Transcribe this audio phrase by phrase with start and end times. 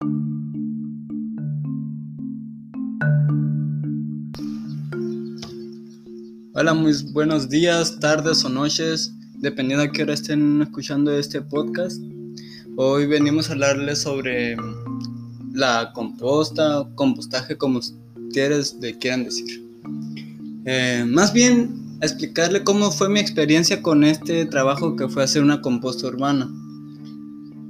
[0.00, 0.08] Hola,
[6.74, 12.02] muy buenos días, tardes o noches, dependiendo a qué hora estén escuchando este podcast.
[12.76, 14.58] Hoy venimos a hablarles sobre
[15.54, 19.64] la composta, compostaje, como ustedes le quieran decir.
[20.66, 25.62] Eh, más bien, explicarle cómo fue mi experiencia con este trabajo que fue hacer una
[25.62, 26.50] composta urbana.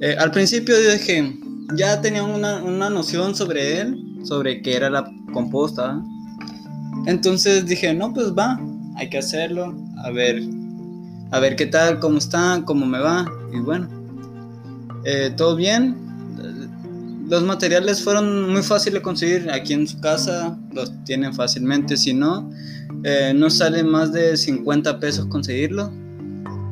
[0.00, 1.41] Eh, al principio dije,
[1.76, 6.02] ya tenía una, una noción sobre él, sobre qué era la composta.
[7.06, 8.60] Entonces dije, no, pues va,
[8.96, 10.42] hay que hacerlo, a ver,
[11.30, 13.88] a ver qué tal, cómo está, cómo me va, y bueno,
[15.04, 15.96] eh, todo bien.
[17.28, 22.12] Los materiales fueron muy fáciles de conseguir aquí en su casa, los tienen fácilmente, si
[22.12, 22.50] no,
[23.04, 25.90] eh, no sale más de 50 pesos conseguirlo,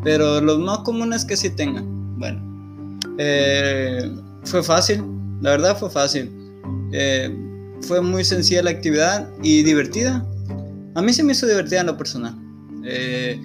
[0.04, 2.18] pero los más comunes que sí tengan.
[2.18, 4.10] Bueno, eh,
[4.44, 5.04] fue fácil,
[5.40, 6.30] la verdad fue fácil.
[7.82, 10.24] fue muy sencilla la actividad y divertida.
[10.95, 12.37] A mí se me hizo divertida en lo personal.
[12.84, 13.40] Eh,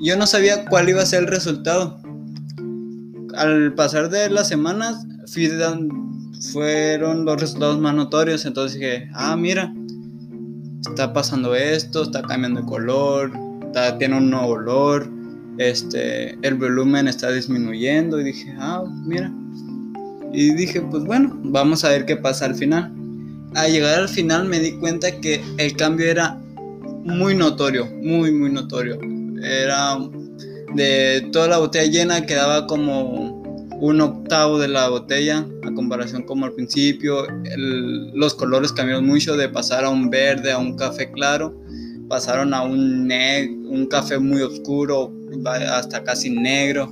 [0.00, 2.00] yo no sabía cuál iba a ser el resultado.
[3.36, 5.06] Al pasar de las semanas,
[6.52, 8.44] fueron los resultados más notorios.
[8.44, 9.72] Entonces dije, ah, mira,
[10.88, 13.32] está pasando esto, está cambiando de color,
[13.98, 15.10] tiene un nuevo olor,
[15.58, 18.20] este, el volumen está disminuyendo.
[18.20, 19.32] Y dije, ah, mira.
[20.36, 22.92] Y dije, pues bueno, vamos a ver qué pasa al final.
[23.54, 26.38] Al llegar al final me di cuenta que el cambio era
[27.04, 28.98] muy notorio, muy, muy notorio.
[29.42, 29.96] Era
[30.74, 33.42] de toda la botella llena, quedaba como
[33.80, 37.26] un octavo de la botella a comparación como al principio.
[38.12, 41.58] los colores cambiaron mucho de pasar a un verde, a un café claro.
[42.10, 45.10] Pasaron a un, un café muy oscuro,
[45.70, 46.90] hasta casi negro.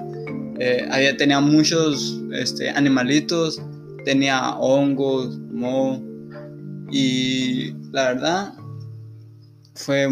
[0.58, 3.60] Eh, había, tenía muchos este, animalitos,
[4.04, 6.02] tenía hongos, moho.
[6.90, 8.54] Y la verdad,
[9.74, 10.08] fue,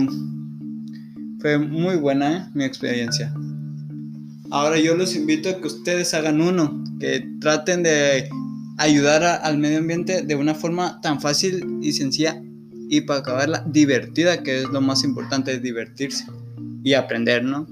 [1.41, 2.51] fue muy buena ¿eh?
[2.55, 3.33] mi experiencia.
[4.51, 8.29] Ahora yo los invito a que ustedes hagan uno, que traten de
[8.79, 12.42] ayudar al medio ambiente de una forma tan fácil y sencilla
[12.89, 16.27] y para acabarla divertida, que es lo más importante, es divertirse
[16.83, 17.67] y aprender, ¿no?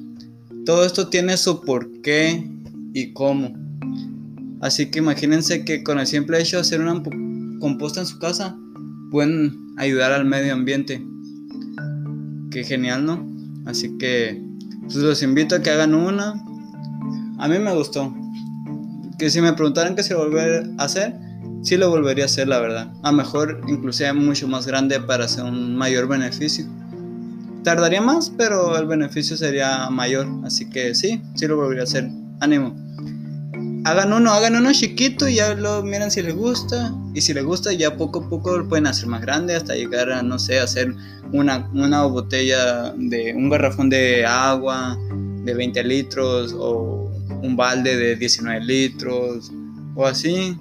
[0.65, 2.49] Todo esto tiene su porqué
[2.93, 3.53] y cómo.
[4.61, 7.03] Así que imagínense que con el simple hecho de hacer una
[7.61, 8.57] composta en su casa,
[9.11, 11.03] pueden ayudar al medio ambiente
[12.51, 13.27] qué genial, ¿no?
[13.67, 14.43] Así que
[14.83, 16.35] pues los invito a que hagan una.
[17.39, 18.15] A mí me gustó.
[19.19, 21.15] Que si me preguntaran que lo volver a hacer,
[21.63, 22.93] sí lo volvería a hacer, la verdad.
[23.03, 26.67] A mejor inclusive mucho más grande para hacer un mayor beneficio.
[27.63, 30.27] Tardaría más, pero el beneficio sería mayor.
[30.45, 32.11] Así que sí, sí lo volvería a hacer.
[32.41, 32.75] Ánimo
[33.85, 36.93] hagan uno, hagan uno chiquito y ya lo miren si les gusta.
[37.15, 40.11] Y si les gusta, ya poco a poco lo pueden hacer más grande hasta llegar
[40.11, 40.95] a, no sé, hacer
[41.33, 44.97] una, una botella de un garrafón de agua
[45.45, 47.11] de 20 litros o
[47.43, 49.51] un balde de 19 litros
[49.95, 50.57] o así,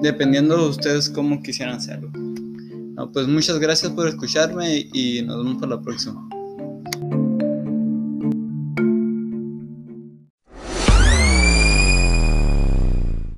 [0.00, 2.10] dependiendo de ustedes cómo quisieran hacerlo.
[3.12, 6.31] pues muchas gracias por escucharme y nos vemos para la próxima.